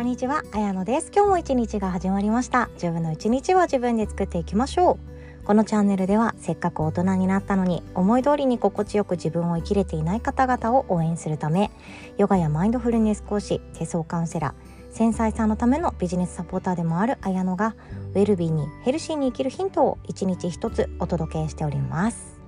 [0.00, 1.12] こんにちは、あやのです。
[1.14, 2.70] 今日も一日が始まりました。
[2.72, 5.44] 自分の一日は自分で作っていきましょう。
[5.44, 11.70] このチャンネルではせっかく大人になったのに思い通りに心地よく自分を生きれていない方々を応援するため
[12.16, 17.76] ヨガやマインドフルネス講師手相カウンセラー繊細さんのためのビジネスサポーターでもある綾乃が
[18.14, 22.40] ウェルビーにヘルシーに生きるヒントを一日一つお届けしております。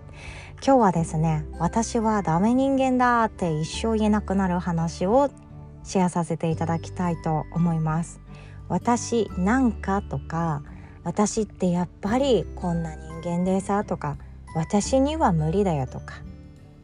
[0.64, 5.28] 今日はですね私はダメ人間だって一生言えなくなる話を
[5.84, 8.20] シェアさせていただきたいと思います
[8.68, 10.62] 私なんかとか
[11.04, 14.16] 私ってやっぱりこんな人間でさとか
[14.54, 16.22] 私には無理だよとか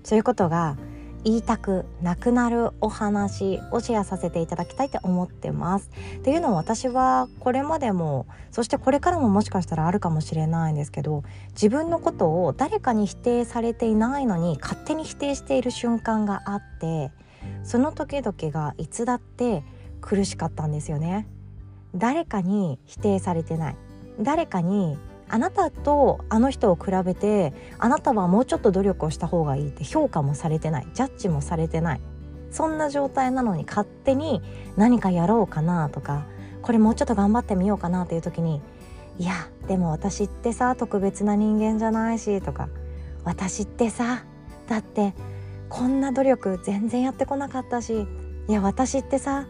[0.03, 0.77] そういうことが
[1.25, 5.91] 言いたくなくなるお話をシェアさせていただきたいと思ってます。
[6.19, 17.11] っていうのも私はこれまでもそしてこれからももしかしたらあるかもしれないんですけど自分のことを誰かに否定されていないのに勝手に否定している瞬間があって
[17.63, 19.63] その時々がいつだって
[20.01, 21.27] 苦しかったんですよね。
[21.95, 23.77] 誰かに否定されてない。
[24.21, 30.87] 誰かにあなたとあの人を比べてあなたはもうちょっと努力をした方がいいって評価もされてない。
[30.95, 32.01] ジャッジもされてない。
[32.51, 34.43] そんな状態なのに勝手に
[34.77, 36.27] 何かやろうかなとか
[36.63, 38.61] これもうちょっと頑張ってみようかなっていう時に
[39.19, 42.69] いやでも私ってさ特別な人間じゃないしとか
[43.25, 44.25] 私ってさ
[44.69, 45.15] だって
[45.69, 48.07] こんな努力全然やってこなかったし
[48.49, 49.47] いや私ってさ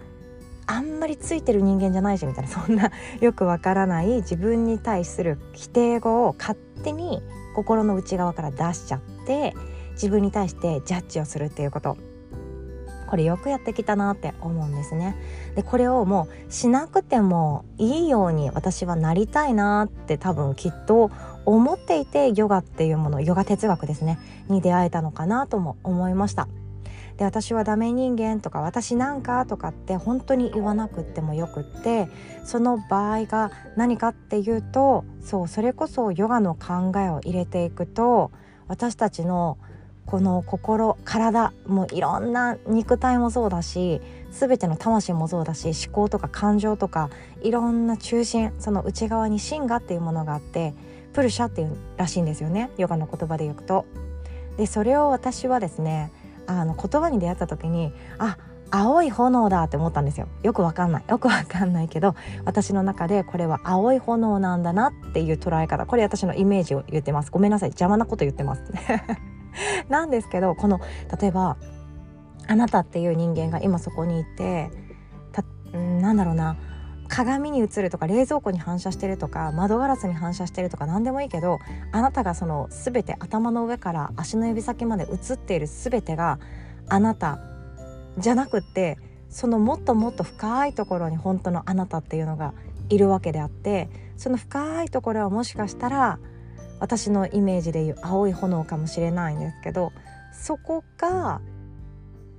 [0.66, 7.22] あんまりついてる人間じゃないしみたいなそんなよくわからない自分に対する否定語を勝手に
[7.54, 9.54] 心の内側から出しちゃって
[9.92, 11.96] 自分に対してジャッジをするっていうこと。
[13.08, 15.16] これよくやってきたなって思うんですね。
[15.56, 21.10] でこれをもうしなくてもいいように私はなりたいなって多分きっと
[21.46, 26.48] 思っていてヨガっていうものヨガ哲学ですねに出会えたのかなとも思いました。
[27.16, 32.08] で私はダメ人間とか私なんかとかって本当に言わなくってもよくって
[32.44, 38.30] その場合が何かっていうとそうそれこそヨガの考えを入れていくと
[38.68, 39.58] 私たちの
[40.08, 47.10] この心体もういろんな肉体もそうだし全ての魂もそうだし思考とか感情とか
[47.42, 50.72] いろんな中心その内側に真我っていうものがあって
[51.12, 52.70] プルシャっていうらしいんですよね。
[52.78, 53.84] ヨガの言葉で言うと。
[54.56, 56.10] でそれを私はですね
[56.46, 58.38] あの言葉に出会った時にあ
[58.70, 60.26] 青い炎だって思ったんですよ。
[60.42, 61.04] よくわかんない。
[61.06, 62.14] よくわかんないけど
[62.46, 65.84] 私の中でこれは青い炎なんだなっていう捉え方。
[65.84, 67.30] これ私のイメージを言ってます。
[67.30, 67.68] ごめんなさい。
[67.68, 68.62] 邪魔なこと言ってます。
[69.88, 70.80] なんですけどこの
[71.20, 71.56] 例えば
[72.46, 74.70] あなたっていう人間が今そこにいて
[75.32, 75.44] た
[75.76, 76.56] なんだろうな
[77.08, 81.58] 鏡に映るとか冷蔵庫に反射してるとか窓ガラスに反射してるとか何でもいいけど
[81.90, 86.38] あなたがその全て頭の上から足の指先まで映っている全てが
[86.88, 87.38] あなた
[88.18, 88.98] じゃなくって
[89.30, 92.54] そのもっともっと深いところに本当のあなたっていうのが
[92.88, 96.18] いるわけであってその深いところはもしかしたら
[96.80, 99.92] 私のイメージでいう青い炎かもしれないんですけど
[100.32, 101.40] そこが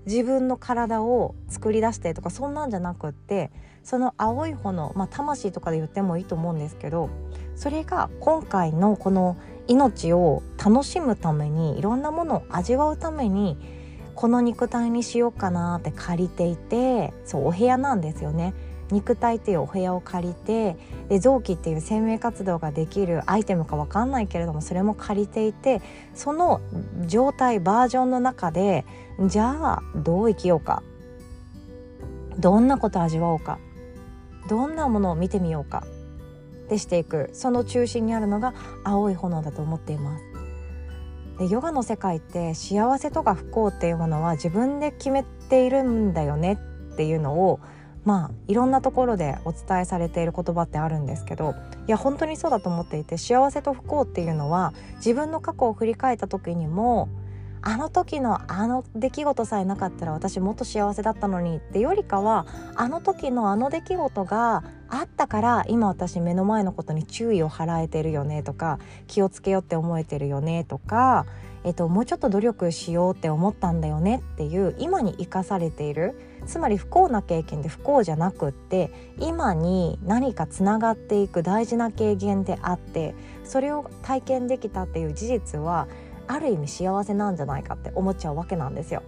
[0.06, 3.52] 自分の体を作り出してとかそんなんじゃなくって
[3.84, 7.10] その青い炎まあ魂とかで言ってもいいと思うんですけど
[7.56, 13.58] それが今回のこの命を楽しむためにいろんなものを味わうために
[14.16, 18.54] この肉体にしようかなって借りていてそうお部屋なんですよね。
[18.92, 20.78] 肉体っていうお部屋を借りて
[21.10, 25.82] で臓器っていう生命活動ができるアイテムか分かんないけれどもそれも借りていて
[26.14, 26.62] その
[27.06, 28.86] 状態バージョンの中で
[29.28, 30.84] じゃあどう生きようか。
[32.38, 33.60] どんなこと味わおうか。
[34.48, 35.84] どんなものを見てみようか。
[36.70, 37.30] でしていく。
[37.34, 38.54] その中心にあるのが
[38.86, 40.24] 青い炎だと思っています。
[41.40, 46.60] でヨガの世界って幸せとか不幸っていうものは自分で決めているんだよね
[46.94, 47.60] っていうのを
[48.09, 51.53] まあいろんなところでお伝えされている言葉ってあるんですけど
[51.88, 57.08] いや本当にそうだと思っていて幸せと不幸っていうのは自分の過去を振り返った時にも
[57.62, 71.28] あの時のあの出来事さえなかったら私もっと幸せだったのにってよりかはあの時のあの出来事があったから今私目の前のことに注意を払えてるよねとか気をつけようって思えてるよねとか
[71.64, 76.20] えっと、もうちょっと努力しようって思ったんだよねっていう今に生かされている。
[76.46, 83.14] つまり不幸な経験で不幸じゃなくって今に何かつながっていく大事な経験であって
[83.44, 85.88] それを体験できたっていう事実は
[86.28, 89.04] ある意味幸せなんじゃないかって思っちゃうわけなんですよ。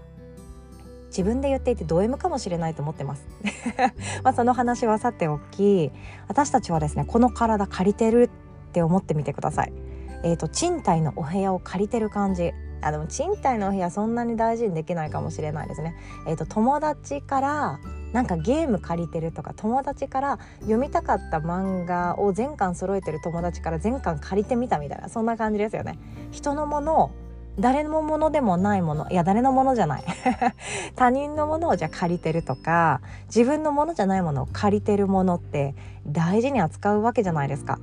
[1.07, 3.27] 自分で言っていてド M かもしれないと思ってます。
[4.23, 5.91] まあその話はさておき
[6.27, 8.29] 私たちはですねこの体借りてる
[8.69, 9.73] って思ってみてください。
[10.23, 12.51] えーと、賃貸のお部屋を借りてる感じ
[12.81, 15.95] あでも賃貸のお部屋そんなに大事にできないかもしれないですね。
[16.27, 17.79] えーと、友達から
[18.11, 25.99] なんかゲーム借りてるとか友達から読みたかった漫画を全巻揃えてる友達から全巻借りてみたみたいなそんな感じですよね。
[26.31, 27.11] 人のものを
[27.59, 30.03] 誰のものでもないものいや誰のものじゃない
[30.95, 35.75] 他人のものをじゃあ借りてるとか自分のものじゃないものを借りてるものって
[36.07, 37.77] 大事に扱うわけじゃないですか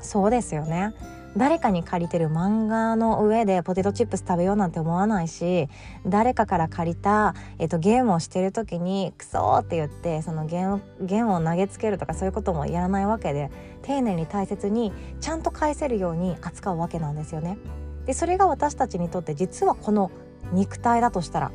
[0.00, 0.94] そうですよね
[1.36, 5.68] 誰かに借りてる漫画の上でポテトチップス食べようなんて思わないし
[6.06, 13.50] 誰かから借りた、えっと、ゲームをしてる時にクソって言ってそのゲームゲームを投げつけるとかそういうこともやらないわけで
[13.82, 17.58] 丁寧に大切にちゃんと返せるように扱うわけなんですよね。
[18.06, 20.10] でそれが私たちにとって実はこの
[20.52, 21.52] 肉体だとしたら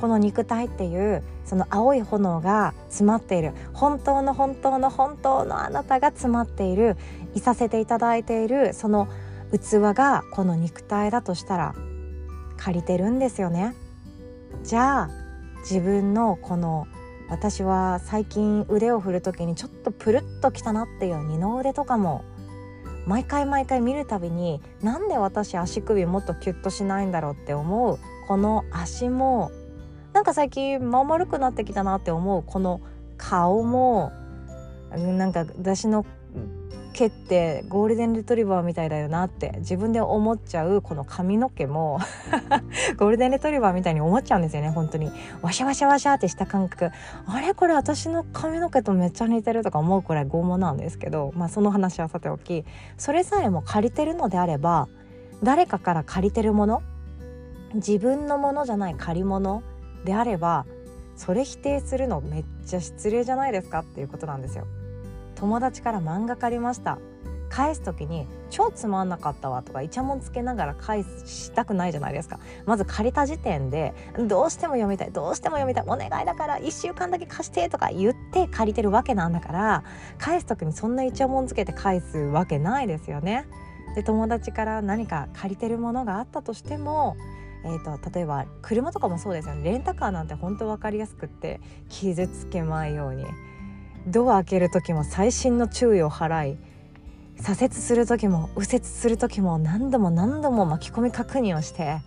[0.00, 6.96] この肉体っていうその青い炎が詰まっている本当の本当の本当のあなたが詰まっている
[7.34, 9.08] いさせていただいているその
[9.52, 11.74] 器がこの肉体だとしたら
[12.56, 13.74] 借りてるんですよね。
[14.62, 15.10] じゃあ
[15.62, 16.86] 自分のこの
[17.28, 22.24] 私は最近腕を振る時にちょっとプルッときたなっていう二の腕とかも
[23.06, 27.98] 毎回毎回見るたびになんで私足首もっとキュッとしないんだろうって思う
[28.28, 29.50] この足も
[30.12, 32.80] なんか最近ま丸くなってきたなって思うこの
[33.16, 34.12] 顔も
[34.90, 36.04] なんか私の
[36.92, 41.98] 毛ってゴールデンレトリバーみたいだよなって自分で思っちゃうこの髪の毛も
[42.96, 45.10] ゴールデンレトリバーみたいに思っちゃうんですよね本当に。
[45.40, 46.90] ワシャワシャワシャってした感覚。
[47.26, 47.54] あれ？
[47.54, 52.64] これ私の髪の毛とめっちゃ似てるとか思うくらい拷問なんですけどまあその話はさておき。
[52.96, 54.88] それさえも借りてるのであれば
[55.42, 56.82] 誰かから借りてるもの
[57.74, 59.62] 自分のものじゃない借り物
[60.04, 60.66] であれば
[61.16, 64.66] それ否定するのめっちゃ失礼じゃないですかっていうことなんですよ。
[65.42, 67.00] 友達から漫画借りました。
[67.48, 72.38] 返す時に超つまんなかったわとかイチャモンつけながら返したくないじゃないですか。
[72.64, 73.92] まず借りた時点で
[74.28, 79.84] どうしても読みたいどうしても読みたいお願いだから1週間だけ貸してとか言って借りてるわけなんだから
[80.16, 83.48] 返す時にそんなイチャモンつけて返すわけないですよね。
[83.96, 87.16] で友達から何か借りてるものがあったとしても
[87.64, 89.64] えーと、例えば車とかもそうですよね。
[89.72, 93.24] レンタカーなんて本当分かりやすくって傷つけまいように。
[94.06, 96.58] ドア開ける時も細心の注意を払い
[97.36, 101.98] 左折する時も右折する時も何度も何度も巻き込み確認をして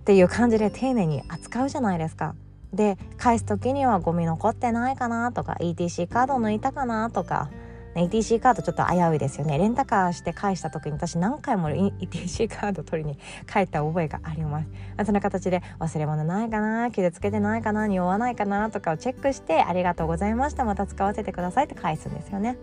[0.00, 2.34] っていう感じで丁寧に扱うじゃないですか。
[2.72, 7.50] で返す時にはゴミ残ってないかなとか ETC カード抜いたかなとか
[8.00, 9.58] ETC カードちょっと危ういですよね。
[9.58, 13.18] レンタカーして返した時に私何回も ETC カード取りに
[13.52, 14.68] 帰った覚えがあります。
[15.04, 22.56] そんな形で忘れ物ないかな傷つけてないかな匂わないかなとかをチェックしてありがとうございましたまた使わせてくださいって返すんですよね。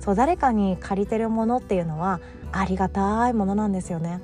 [0.00, 2.20] そう誰かに借りてるものっていうのは
[2.52, 4.20] ありがたいものなんですよね。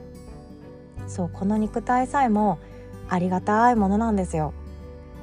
[1.06, 2.58] そうこの肉体さえも
[3.08, 4.54] ありがたいものなんですよ。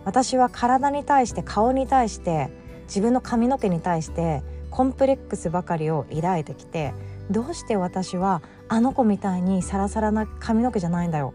[0.05, 2.49] 私は体に対して顔に対して
[2.87, 6.93] 自分の髪の毛に対してコンプレックスばかりを抱いてきて
[7.29, 11.33] どうして私はあの子みたいにサラサラな髪の毛じゃないんだろ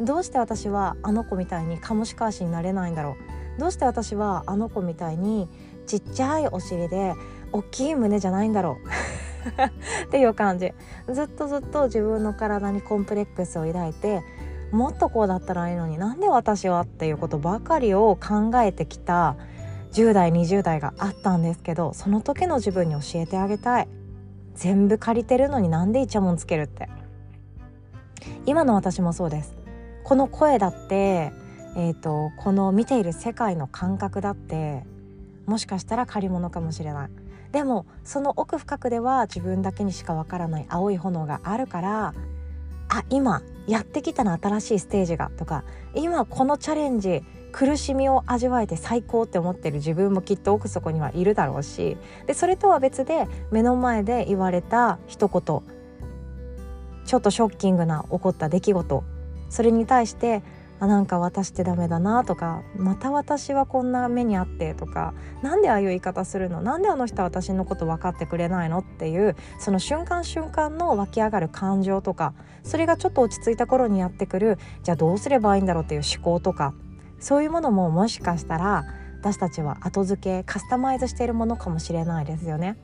[0.00, 0.04] う？
[0.04, 3.16] どうして私はあの子みたいにカモシカ足になれないんだろ
[3.56, 3.60] う？
[3.60, 5.48] どうして私はあの子みたいに
[5.86, 7.14] ちっちゃいお尻で
[7.52, 10.04] 大きい胸じゃないんだろう？
[10.06, 10.72] っていう感じ。
[11.12, 14.22] ずっとずっと自分の体にコンプレックスを抱いて
[14.72, 19.36] もっとこうだったらいいのになんで私はっていうことばかりを考えてきた
[19.94, 23.88] 10代20代があったんですけどその時の自分に教えてあげたい。
[24.54, 26.88] 全部借りてるのになんでイチャモンつけるって。
[28.46, 29.56] 今の私もそうです。
[30.04, 31.32] この声だって
[31.76, 34.84] えーと、この見ている世界の感覚だって
[35.46, 37.10] もしかしたら借り物かもしれない。
[37.52, 42.14] でもその奥深くでは自分だけにしかわからない青い炎があるから
[42.88, 45.62] あ今やってきたな新しいステージがとか
[45.94, 47.22] 今このチャレンジ
[47.56, 51.96] 苦しみを味わえて最高って思ってる自分もきっと奥底にはいるだろうし
[52.26, 55.62] でそれとは別で目の前で言われた一言
[57.06, 59.04] ちょっとショッキングな起こった出来事。
[59.50, 60.42] それに対して
[60.80, 66.60] あなんか私ってダメだなとかまた私はこんな目にあってとか何でああいう言い方するの？
[66.60, 68.78] なんであの人は私のこと分かってくれないの？
[68.78, 72.34] っていうその瞬間瞬間の湧き上がる感情とか
[72.64, 76.74] それがちょっと落ち着いた頃にやってくるじゃあどうすればいいんだろうっていう思考とか
[77.24, 78.84] そういうものももしかしたら
[79.20, 82.76] 私たちは後付けカスタマイズしているものかもしれないですよね。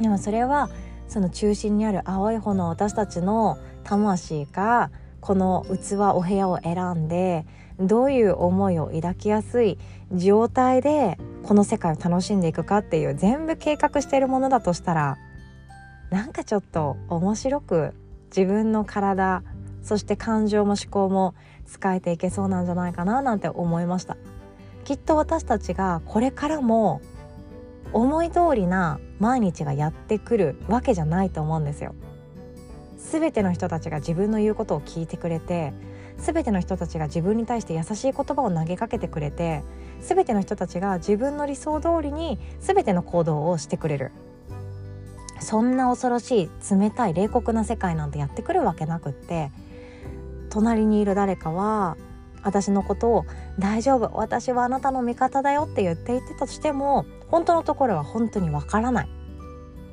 [0.00, 0.70] でもそれは
[1.08, 7.46] その中心にある青い炎私たちの魂がこの器お部屋を選んで
[7.80, 9.76] どういう思いを抱きやすい
[10.12, 15.18] 状態でこの世界を楽しんでいくかっていう全部計画しているものだとしたら
[16.10, 17.94] なんかちょっと面白く
[18.28, 19.42] 自分の体
[19.82, 21.34] そして感情も思考も
[21.68, 24.16] 使えていけそうなんじゃないかななんて思いました。
[24.84, 27.00] きっと私たちがこれからも
[27.92, 31.94] 思い通りな毎日がやってくるわけじゃないと思うんですよ。
[32.96, 35.72] 全ての人たちが自分の言うことを聞いてくれて
[36.16, 39.62] 全ての人たちが自分に対して優しい言葉を投げかけてくれて
[40.00, 44.10] 全ての人たちが自分の理想通りに全ての行動をしてくれる。
[45.40, 49.52] そんな恐ろしい冷たい冷酷な世界なんてやってくるわけなくって
[50.58, 51.96] 隣にいる誰かは
[52.42, 53.24] 私のことを
[53.60, 59.08] 「大丈夫私はあなたの味方だよ」って言っていてたとしても本当のところは本当にわからない。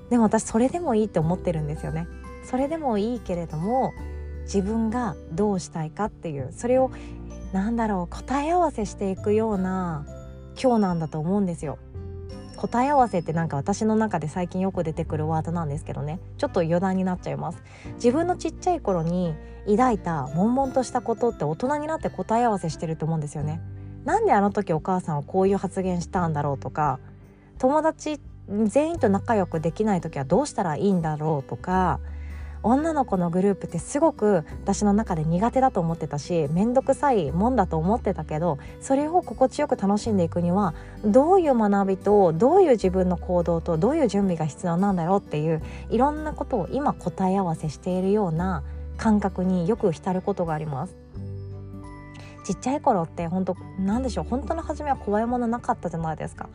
[0.10, 2.08] でも私それでもいいって思ってるんですよね。
[2.44, 3.94] それでもいいけれども
[4.46, 6.90] 自分がどうしたいかっていうそれを
[7.54, 10.06] なんだろう答え合わせしていくような
[10.60, 11.78] 今日なんだと思うんですよ。
[12.56, 16.20] 答え合わせってなんか私の中で最近よく出てくるワードなんですけどね。
[16.38, 17.64] ちょっと余談になっちゃいます。
[17.96, 19.36] 自分のちっちゃい頃に
[19.68, 23.62] 抱いた悶々としたことって大人になって答え合わせしてると思うんですよね。
[24.06, 27.00] なんであの時お母さんはこういう発言したんだろうとか。
[27.58, 28.20] 友達
[28.66, 32.00] 全員と仲良くできない時はどうしたらいいんだろうとか。
[32.66, 40.74] 女の子のグループってすごく私の中で苦手だと思ってたし面倒くさいもんだと思ってたけどそれを心地よく楽しんでいくには
[41.06, 48.64] どういう学びとどういう自分の行動とどういう準備が必要なんだろうっていういろんなことを今答え合わせしているような
[48.98, 50.96] 感覚によく浸ることがあります。
[52.46, 56.50] ちっちゃい頃って本当なんでしょう本当の初めは怖いものなかったじゃないですか。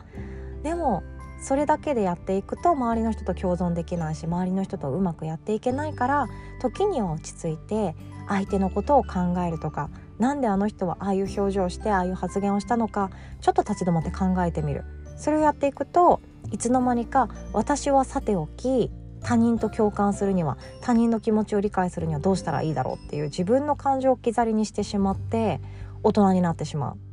[0.63, 1.03] でも
[1.41, 6.27] それだけでやっていくと周りの人と共存できないし周りの人とうまくやっていけないから
[6.61, 7.95] 時には落ち着いて
[8.29, 13.09] 相手のことを考えるとか何であの人はああいう表情をしてああいう発言をしたのか
[13.41, 14.85] ちょっと立ち止まって考えてみる。
[15.17, 16.19] それをやっていくと
[16.51, 18.89] いつの間にか私はさておき
[19.21, 25.61] 他人と共感するには他人の気持ちを理解するにはどうしたらいいだろうっていう自分の感情を置き去りにしてしまって
[26.01, 27.10] 大人になってしまう。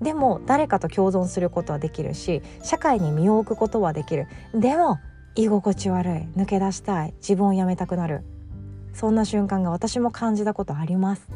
[0.00, 4.26] でも誰かと共存することはできるし社会に身を置くことはできる。
[4.54, 4.98] でも
[5.36, 6.12] 居心地悪い。
[6.36, 7.14] 抜け出したい。
[7.18, 8.22] 自分を辞めたくなる。
[8.92, 11.28] そんな瞬間が私も感じたことあります。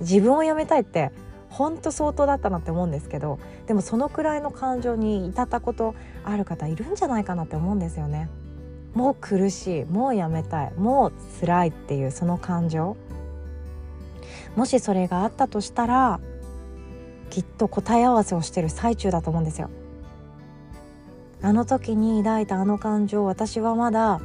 [0.00, 1.12] 自分を辞めたいって
[1.48, 5.94] 本当相当だったなって思うんですけどでもそのくらいの感情に至ったこと
[6.24, 8.28] ある方いるんじゃないかなって思うんですよね。
[8.94, 9.84] もう苦しい。
[9.84, 10.72] もうやめたい。
[10.74, 12.96] もう辛いっていうその感情。
[14.56, 16.20] もしそれがあったとしたら
[17.32, 19.70] きっと答え合わせをしてる最中だと思うんですよ。
[21.40, 24.20] あの時に抱いたあの感情私はまだ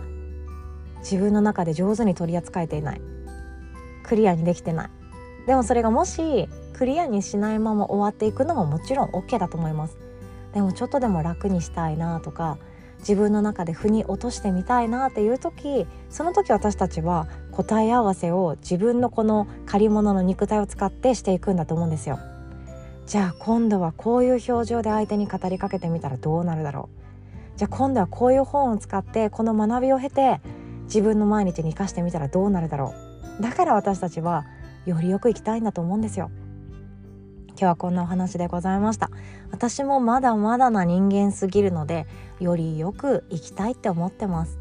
[0.99, 3.01] 自分の中で上手に取り扱えていない。
[4.03, 4.89] クリアにできてない。
[5.47, 9.97] でもそれがもしクリアにしないまま終わっていくのももちろん OK だと思います。
[10.53, 12.57] でもちょっとでも楽にしたいなとか
[12.99, 22.19] 自分の中で腑に落としてみたいなっていう時その時私たちは答え合わせを自分のこの借り物の肉体を使ってしていくんだと思うんですよ。
[23.07, 26.89] じゃあ今度はこういう表情で相手に語りかけてみたらどうなるだろ
[27.55, 27.57] う。
[27.57, 30.41] じゃあ今度はこういう本を使ってこの学びを経て
[30.83, 32.93] 自分の毎日に生かしてみたらどうなるだろ
[33.39, 33.41] う。
[33.41, 34.45] だから私たちは
[34.85, 36.29] よりよく生きたいんだと思うんですよ。
[37.51, 39.09] 今日はこんなお話でございました。
[39.51, 42.07] 私もまだまだな人間すぎるので
[42.41, 44.59] よりよく生きたいって思ってます。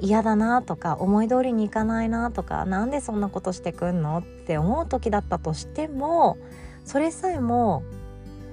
[0.00, 4.18] 嫌だなとか思い通りにいかないなとかなんでそんなことしてくんの？
[4.20, 6.38] って思う時だったとしても
[6.86, 7.82] それさえも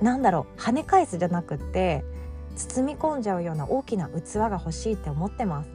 [0.02, 2.04] なんだろう跳ね返すじゃなくって
[2.58, 5.70] 包み込んじゃうような大きな器が欲しいって思ってます。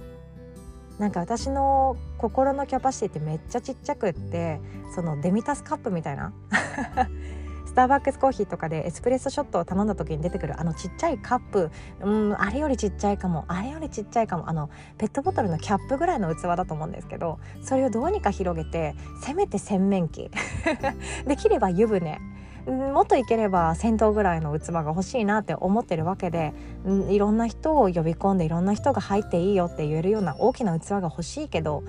[0.99, 4.61] なんか私の心のキャパシティってめっちゃちっちゃくって
[4.97, 6.33] そのデミタスカップみたいな
[7.67, 11.71] スターバックスコーヒーとかでエスプレッソショットを頼んだ時に出てくるあのちっちゃいカップ。
[12.01, 13.45] うんあれよりちっちゃいかも。
[13.47, 14.51] あれよりちっちゃいかも。
[14.51, 20.33] あのペットボトルのキャップぐらいの器だと思うんですけどそれをどうにか広げてせめて洗面器。
[21.29, 22.19] できれば湯船。
[22.67, 26.53] もっといければ銭湯ぐらいの器が欲しいなって思ってるわけで
[27.09, 31.83] いろんな人を呼び込んでいろんな人が入っていいよって言えるような大きな器が欲しいけど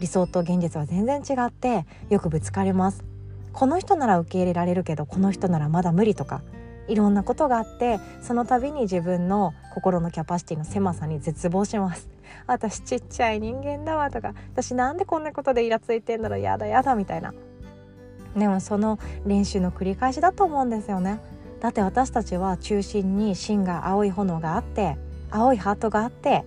[0.00, 3.04] 理想と現実は全然違ってよくぶつかります。
[3.52, 6.42] この人なら受け入れられるけどこの人ならまだ無理とか
[6.88, 12.10] いろんなことがあってその度に自分の心のキャパシティの狭さに絶望します。
[12.46, 17.32] 私ちっちゃい人間だわとか私なんでこんなことでイラついてんだろうやだやだみたいな。
[18.36, 21.20] でもその練習の繰り返しだと思うんですよね。
[21.60, 24.98] だって私たちは中心に芯が青い炎があって
[25.30, 26.44] 青いハートがあって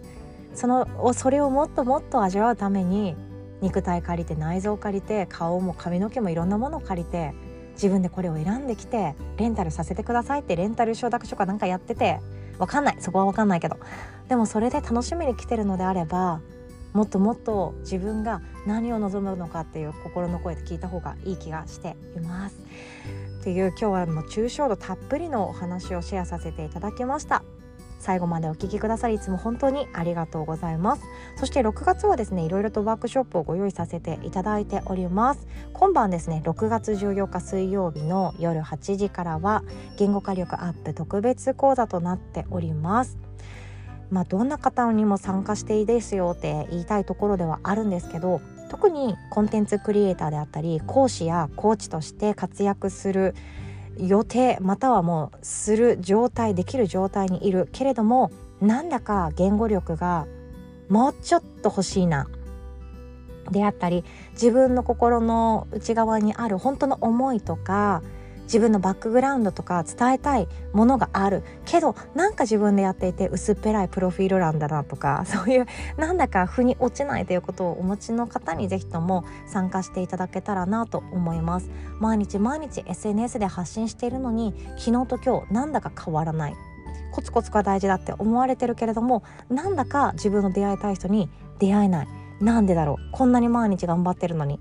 [0.54, 3.16] そのそれをもっともっと味わうために
[3.62, 7.34] 肉体借りて内臓借りて顔も髪の毛もいろんなものを借りて
[7.74, 12.20] 自分でこれを選んできてレンタルさせてくださいってレンタル承諾書かなんかやってて
[12.60, 12.98] わかんない。
[13.00, 13.78] そこはわかんないけど。
[14.28, 16.42] でもそれで楽しみに来てるのであれば
[16.94, 22.58] もっともっと自分が何を望むのかっていう心の声で聞いた方がいい気がしています。
[23.42, 27.44] っていう今日はもう抽象度たっぷりのお話をシェアさせていただきました。
[28.00, 31.04] 最後までお聞きくださりいつも本当にありがとうございます
[31.36, 39.64] そして6月はですねいろいろとワークショップをご用意させていただいております今晩ですね6月14日水曜日の夜8時からは
[39.98, 43.18] 言語化力アップ特別講座となっております
[44.12, 53.36] まあ、どんな方にも参加していいですよって言いたいところではあるんですけど特にコンテンツクリエイターであったり講師やコーチとして活躍する
[53.98, 60.28] 予定またはもうする状態できる状態にいるけれどもなんだか言語力が
[60.88, 62.28] もうちょっと欲しいな
[63.52, 68.02] であったり自分の心の内側にある本当の思いとか
[68.50, 81.70] 自分のバックグラウンドとか伝えたいものがあるけどなんか自分でやっていて薄っぺらいプロフィール欄だなとか そういうなんだか腑に落ちないということをお持ちの方に是非とも参加していただけたらなと思います。
[82.00, 86.56] 毎日毎日 SNS で発信しているのに昨日と今日なんだか変わらない。
[87.12, 91.30] コツコツが大事だって思われてるけれどもなんだか自分の出会いたい人に
[91.60, 92.08] 出会えない。
[92.42, 92.96] なんでだろう。
[93.12, 94.60] こんなに毎日頑張ってるのに。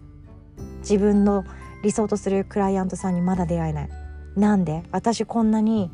[0.80, 1.44] 自分の
[1.82, 3.88] 理想とするクライアントさんにまだ出会えない
[4.36, 4.82] なんで？
[4.92, 5.90] 私こんなに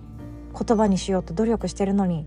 [0.52, 2.26] 言葉にしようと努力してるのに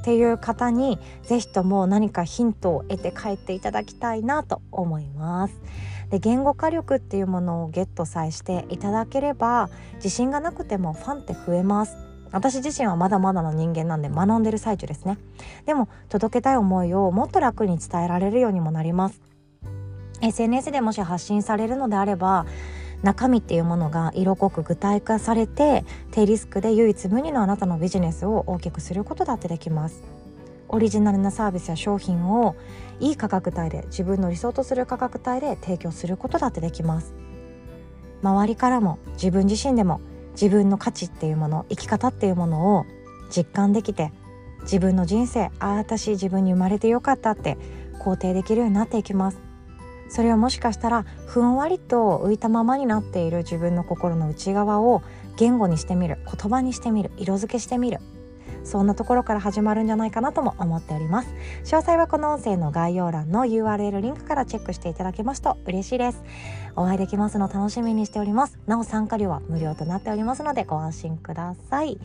[0.00, 5.60] っていう方に是非とも何かヒントを得て帰っていただきたいなと思います。
[6.10, 12.08] で言語化力っていうものをゲットさえしていただければ自信がなくてもファンって増えます。
[12.30, 15.16] 私自身はまだまだの人間なんで学んでる最中ですね
[15.64, 19.22] でも届けたい思いをもっと楽に伝えられるようにもなります
[20.20, 22.44] SNS でもし発信されるのであれば
[23.02, 30.02] 中身っていうものが色濃く具体化されて低リスクで唯一無二のあなたのビジネスを大きくすることだってできます。
[30.70, 32.54] オリジナルなサービスや商品を
[33.00, 37.14] いい価格帯で自分の理想とする価格帯で提供することだってできます。
[38.22, 40.00] 周りからも自分自身でも
[40.32, 42.86] 自分の価値っていうもの生き方っていうものを
[43.30, 44.12] 実感できて
[44.62, 47.56] 自分の人生ああ私自分に生まれてよかったって
[48.00, 49.47] 肯定できるようになっていきます。
[50.08, 55.02] それはもしかしたらふんわりと浮いたままになっている自分の心の内側を
[55.36, 58.00] 言語にしてみる言葉にしてみる色付けしてみる。
[58.64, 61.28] そんなところから始まるんじゃないかなとも思っております。
[61.64, 66.22] 詳細はこの音声の概要欄の URL リンクからチェックしていただけますと嬉しいです。
[66.76, 68.58] お会いできますの楽しみにしております。
[68.66, 71.98] なお参加料は無料となっておりますのでご安心ください。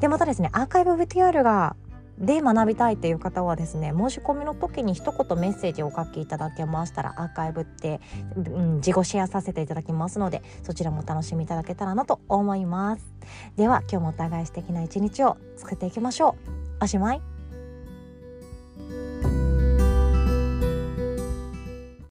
[0.00, 1.74] でまたですねアーカイブ VTR が
[2.18, 8.00] で学びたいっていう方はですね申し込みの時に一言メッセージをお書きいただけましたらアーカイブって、
[8.36, 13.04] うん、自己シェアさせていただきますのでそちらも楽しみいただけたらなと思います。
[13.56, 16.36] では今日もお互い素敵な一日を作っていきましょ
[16.80, 16.84] う。
[16.84, 17.33] おしまい。